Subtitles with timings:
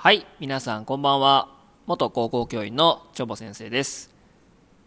[0.00, 1.48] はい皆さんこんばんは。
[1.88, 4.14] 元高校教員のチョボ先生です、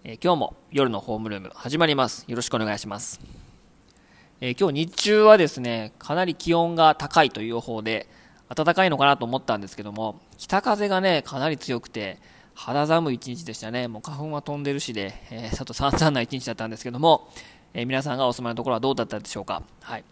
[0.05, 2.23] えー今日も夜のホームルーム始まります。
[2.29, 3.19] よろしくお願いします、
[4.39, 8.07] えー今日日中はですねかなり気温が高いという予報で
[8.55, 12.17] 暖かいのかなと思ったんですけども北風がねかなり強くて
[12.55, 13.89] 肌寒い一日でしたね。
[13.89, 17.29] もう花粉は飛んでるしで、えーちょっと散々な一日だったんですけども、
[17.73, 19.61] えー皆さんがお住まいのところはどうだったでしょうか。
[19.81, 20.05] はい。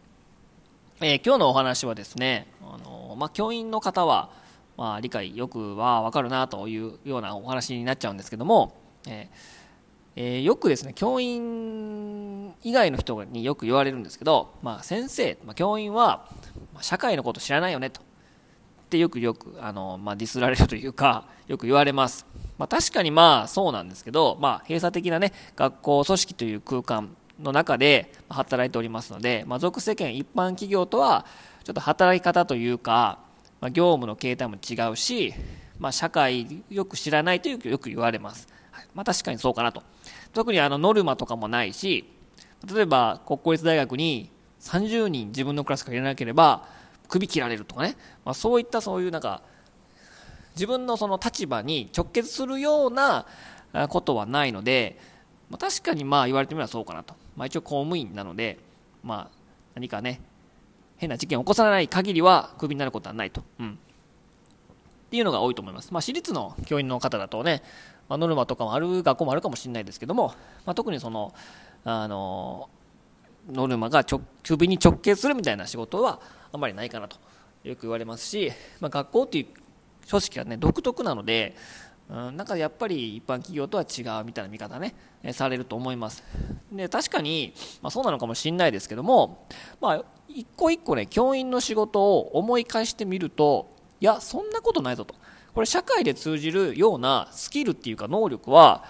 [1.00, 4.38] えー今日のお話はですね、あのまあ、教員の方は、
[4.80, 9.60] まあ、理解よくは分かるなというようなお話になっちゃうんですけども、えー
[10.16, 16.26] えよくですね教員以外の人によく言われるんですけど、まあ、先生、まあ、教員は
[16.82, 18.02] 社会のこと知らないよねと。
[18.02, 18.04] っ
[18.90, 22.26] てよくよくあの、まあ、ディスられるというかよく言われます、
[22.58, 31.26] まあ、確かにまあそうなんですけど、まあ、閉鎖的なね学校組織という空間の中で働いておりますので、まあ、属世間一般企業とは
[31.64, 33.20] ちょっと働き方というか、
[33.62, 35.34] まあ、業務の形態も違うし、
[35.80, 38.88] まあ、社会よく知らないというよく言われます、はい。
[38.94, 39.84] まあ、確かにそうかなと。
[40.34, 42.06] 特にあのノルマとかもないし
[42.72, 44.30] 例えば国公立大学に
[44.60, 46.68] 30人自分のクラスから入れなければ
[47.08, 49.42] 首切られるとかね、まあ、そういったそういうなんか
[50.56, 53.26] 自分のその立場に直結するような
[53.90, 55.00] ことはないので、
[55.50, 58.60] まあ、確かにまあ言われてみればそうかなと、まあ、一応公務員なので、
[59.04, 59.38] まあ、
[59.76, 60.22] 何かね
[61.00, 63.72] 変な事件を起こさない限りはクビになることはないと、うん、っ
[65.10, 67.64] ていうのが多いと思います、まあ、私立の教員の方だとね、
[68.10, 71.34] まあ、ノルマとかもある学校もあるかもしれないですけども、まあ、特にその
[71.86, 72.70] あの
[73.50, 76.20] ノルマが直首に直結するみたいな仕事は
[76.52, 77.18] あんまりないかなと
[77.64, 78.52] よく言われますし、
[78.82, 79.46] まあ、学校っていう
[80.10, 81.56] 組織がね独特なので、
[82.10, 86.24] うん、なんかやっぱり一般企業とは違うみたいな見方ねえされると思います。
[86.72, 89.46] で確かに、まあ、そうなのかもしれないですけども、
[89.80, 93.70] まあ、一個一個ね教員の仕事を思い返してみると
[94.02, 95.16] いやそんなことないぞと。
[95.54, 98.86] これ社会で通じるようなスキルっていうか能力は、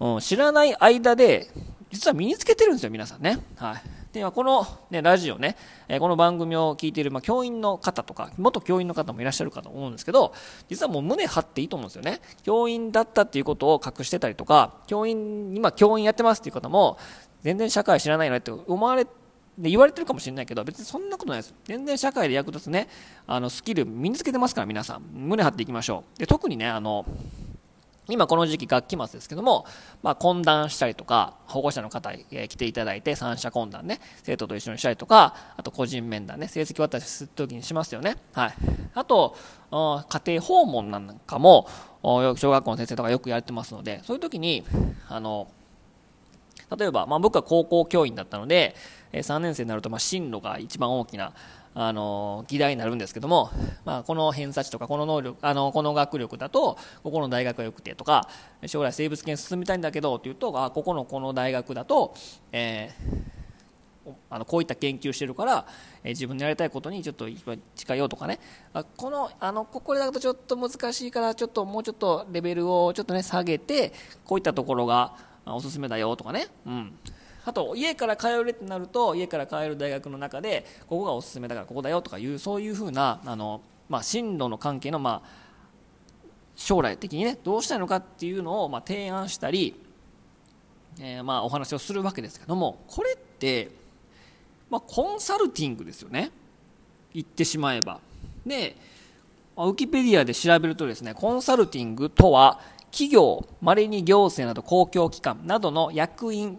[0.00, 1.50] うん、知らない間で
[1.90, 3.38] 実は身につけてるんですよ皆さんね。
[3.56, 3.93] はい。
[4.14, 5.56] ではこの、ね、ラジオね、
[5.88, 10.32] えこの番組を聞いている、ま、教員の方とか元教員の方もいらっしゃるかと思うんですけど
[10.68, 12.20] 実はもう胸張っていいと思うんですよね。
[12.44, 16.96] 教員だったっていうことを隠してたりとか教員今教員やってますっていう方も
[17.42, 19.10] 全然社会知らないのねって思われで
[19.68, 21.54] 言われてるかもしれないけど別にそんなことないです。
[21.64, 22.86] 全然社会で役立つね
[23.26, 25.02] あのスキル身につけてますから皆さん。
[25.12, 26.18] 胸張っていきましょう。
[26.20, 27.04] で特にねあの
[28.08, 29.64] 今この時期学期末ですけども、
[30.02, 38.54] まあ、懇談したりとか保護者の方、えー来ていただいて三者懇談ね生徒と一緒にしたりとかあと個人面談ね成績渡しする時にしますよね、はい、
[38.94, 39.36] あと
[39.70, 41.68] 家庭訪問なんかも
[42.02, 44.64] 小学校の先生とかよくやってますのでそういう時に
[45.08, 45.48] あの
[46.76, 48.74] 例えば、まあ、僕は高校教員だったので、
[49.12, 51.32] 3年生になると、まあ、進路が一番大きな、
[51.74, 53.50] あの議題になるんですけども、
[53.84, 58.28] まあ、この偏差値とかこの能力あのこの学力だとここの大学が良くてとか
[58.66, 62.14] 将来生物系進みたいんだけどっていうとあここのこの大学だと、
[62.52, 63.34] えー
[64.28, 65.66] あのこういった研究してるから、
[66.02, 67.26] えー自分のやりたいことにちょっと
[67.74, 68.38] 近いよとかね。
[68.74, 76.98] あこのあのここだとちょっと難しいからちょっともうちょっとレベルをちょっとね下げてこういったところがおすすめだよとかね、うん、
[77.44, 85.28] あと家から通えるってなると家から通える大学の中でここがおすすめだからここだよとかいうそういうふうなあの、まあ、進路の関係の、まあ、
[86.56, 89.74] 将来的にねどうしたいのかっていうのを、まあ、提案したり、
[91.00, 93.70] えーまあ、お話をするわけですけどもこれって、
[94.70, 96.30] まあ、コンサルティングですよね。
[97.12, 98.00] 言ってしまえば。
[98.44, 98.76] で
[99.56, 102.60] ウィキペディアで調べるとですねコンサルティングとは
[102.90, 106.58] 企業まれに行政など公共機関などの役員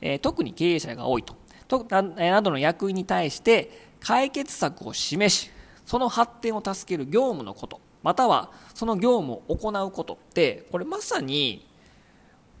[0.00, 1.34] え特に経営者が多いと。
[1.68, 5.50] とななどの役員に対して解決策を示し
[5.84, 11.66] その発展を助ける業務のことまたはその業務を行うことってこれまさに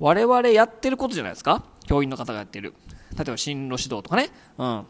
[0.00, 1.62] 我々やってることじゃないですか？
[1.86, 2.74] 教員の方がやってる。
[3.16, 4.86] 例えば進路指導とかね、うん。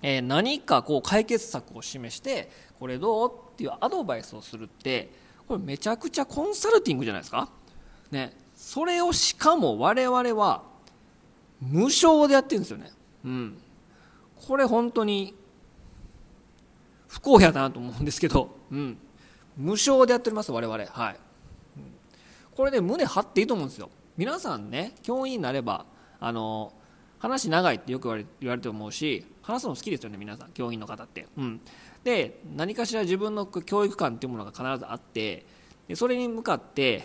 [0.00, 5.10] えー何かこう解決策を示してこれどうっていうアドバイスをするって
[5.48, 7.50] これめちゃくちゃコンサルティングじゃないですか、
[8.12, 10.62] ね、それをしかも我々は
[11.60, 12.92] 無償でやってるんですよね、
[13.24, 13.58] うん、
[14.46, 15.34] これ本当に
[17.08, 18.98] 不公平だなと思うんですけど、うん、
[19.56, 20.72] 無償でやっております我々。
[20.76, 20.88] はい、うん
[22.54, 23.88] これで胸張っていいと思うんですよ。
[24.16, 25.86] 皆さんね教員になれば
[26.18, 26.72] あの
[27.20, 31.60] 話長いってよく言われ言われて思うし話すの好きですよね皆さん教員の方って、うん、
[32.02, 35.46] で何かしら自分の教育観っていうものが必ずあって
[35.86, 37.04] でそれに向かって、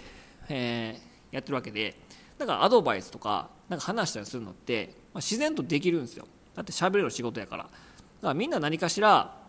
[0.49, 1.95] えーやってるわけで
[2.39, 6.27] なんかアドバイスとかなんか話したりするのって、まあ、自然とできるんですよ。
[6.56, 7.63] だって喋れる仕事やから。
[7.63, 7.74] だか
[8.21, 9.44] らみんな何かしら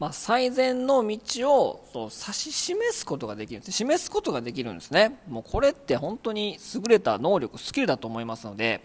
[0.00, 1.18] まあ、最善の道
[1.52, 5.20] をそう指し示すことができるんです示すことができるんですね。
[5.28, 8.80] もうこれって本当に優れた能力スキルだと思いますので、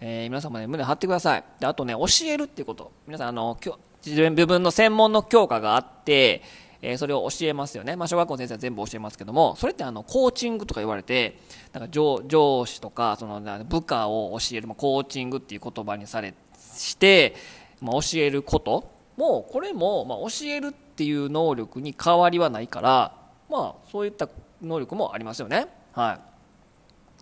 [0.00, 1.44] えー、皆様ね胸張ってください。
[1.60, 2.90] であとね教えるっていうこと。
[3.06, 3.58] 皆さんあの
[4.04, 6.40] 自分の専門の教科があって
[6.82, 11.38] え、それを教えますよね、まあ、小学校の先生は全部教えますけどもそれってあのコーチングとか言われて
[11.72, 17.34] なんか上上司とかその部下を教える、まあ、コーチングっていう言葉にされして、
[17.80, 18.96] まあ、教えること。
[19.16, 23.12] もこれも、ま、教えるっていう能力に変わりはないから、
[23.50, 24.28] まあ、そういった
[24.62, 25.66] 能力もありますよね。
[25.92, 26.20] はい。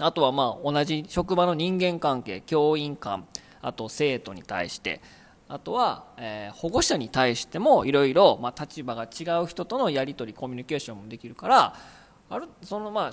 [0.03, 3.29] あとはまあ同じ職場の人間関係教員間
[3.63, 5.01] あと生徒に対して。
[5.49, 11.77] あとは、えー、保護者に対してもいろいろ立場が違う人とのやり取りコミュニケーションもできるから
[12.31, 13.11] あるそのまあ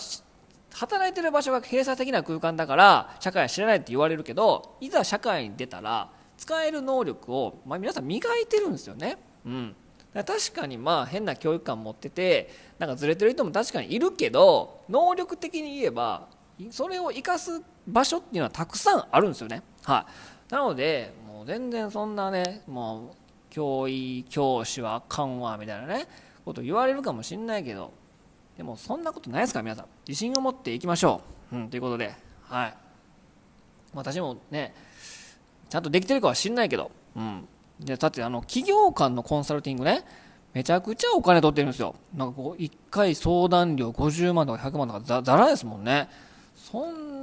[0.74, 9.18] 働いてる場所が閉鎖的な空間だから社会は知らないって言われるけどいざ社会に出たら使える能力を、まあ、皆さん磨いてるんですよね。
[9.46, 9.76] うん
[10.14, 12.50] 確かにまあ変な教育観持ってて
[12.80, 16.28] なんかずれてる人も確かにいるけど能力的に言えば
[16.70, 19.64] それを生かす場所っていうのはたくさんあるんですよね。
[19.84, 20.06] は
[20.41, 23.16] い、なのでもう全然そんなねもう
[23.50, 26.08] 教員教師はあかんわみたいなね
[26.46, 27.92] こと言われるかもしんないけど
[28.58, 29.86] でもそんなことないですから皆さん。
[30.08, 31.22] 自信を持っていきましょ
[31.52, 32.14] う、うん、ということで。
[32.44, 32.74] はい。
[33.94, 34.74] 私もね
[35.70, 37.48] ちゃんとできてるかは知んないけど、うん、
[37.80, 40.04] でだってあの企業間のコンサルティングね
[40.54, 41.96] めちゃくちゃお金取ってるんですよ。
[42.14, 46.10] なんかこう1回相談料50万とか100万とかざらですもんね。
[46.56, 47.21] そん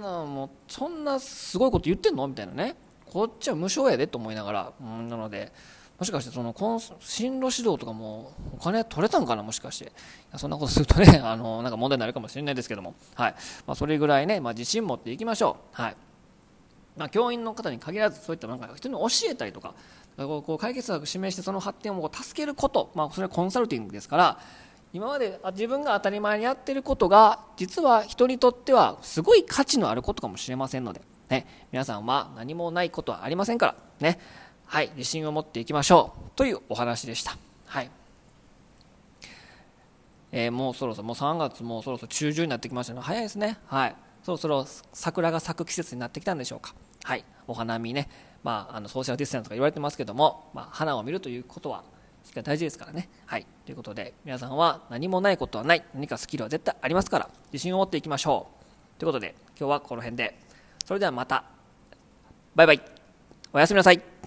[0.00, 2.26] なもうそんなすごいこと言ってんの？
[2.26, 2.76] みたいなね。
[3.06, 5.50] こっちは無償やでと思いながら、うん、なので
[5.98, 6.54] もしかしてその
[7.00, 9.42] 進路指導とかもお金取れたんかな？
[9.42, 9.92] もしかして。
[10.36, 13.34] そんなことするとね あのなんか問題になるかもしれないですけども、はい。
[13.66, 15.96] まあ、それぐらいね、まあ、自信持っていきましょう、はい。
[16.96, 19.74] まあ、教員の方に限らずそういったなんか人に教えたりとか
[20.16, 24.40] こう解決策を示してその発展を助けること、まあ、それはコンサルティングですから
[24.92, 34.18] 今まで自分が当たり前にやってることが実は人にとってはすごい価値のあることかもしれませんのでね、皆さんは何もないことはありませんから、ね、
[34.66, 37.36] はい、自信を持っていきましょうというお話でした。
[37.66, 37.90] はい。
[40.30, 43.06] えー、もうそろそろ、もう3月もうそろそろ中旬になってきましたのね。
[43.06, 43.58] 早いですね。
[43.66, 43.96] はい。
[44.22, 46.74] そろそろ桜が咲く季節になってきたんでしょうか。
[47.04, 47.24] はい。
[47.46, 48.08] お花見ね、
[48.42, 51.84] まあ、あのソーシャルディスタンスとか言われてますけども、まあ、花を見るということは
[52.36, 53.08] は、大事ですからね。
[53.26, 53.46] はい。
[53.64, 55.84] ということで、皆さんは何もないことはない。
[55.94, 58.48] 何かスキルは絶対ありますから、自信を持っていきましょ
[58.96, 58.98] う。
[58.98, 60.38] ということで、今日はこの辺で。
[60.84, 61.44] それではまた。
[62.54, 62.82] バイバイ。
[63.52, 64.17] おやすみなさい。